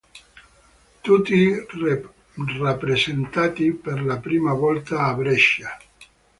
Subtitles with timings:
[1.01, 1.53] Tutti
[2.59, 5.77] rappresentati per la prima volta a Brescia.